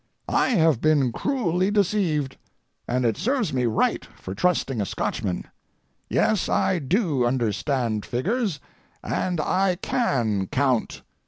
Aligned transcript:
I 0.27 0.49
have 0.49 0.81
been 0.81 1.11
cruelly 1.11 1.69
deceived, 1.69 2.35
and 2.87 3.05
it 3.05 3.17
serves 3.17 3.53
me 3.53 3.67
right 3.67 4.03
for 4.15 4.33
trusting 4.33 4.81
a 4.81 4.85
Scotchman. 4.87 5.45
Yes, 6.09 6.49
I 6.49 6.79
do 6.79 7.23
understand 7.23 8.03
figures, 8.03 8.59
and 9.03 9.39
I 9.39 9.75
can 9.75 10.47
count. 10.47 11.03